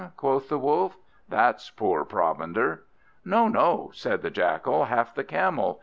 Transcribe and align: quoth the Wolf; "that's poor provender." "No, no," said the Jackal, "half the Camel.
quoth 0.17 0.49
the 0.49 0.57
Wolf; 0.57 0.97
"that's 1.29 1.69
poor 1.69 2.03
provender." 2.03 2.85
"No, 3.23 3.47
no," 3.47 3.91
said 3.93 4.23
the 4.23 4.31
Jackal, 4.31 4.85
"half 4.85 5.13
the 5.13 5.23
Camel. 5.23 5.79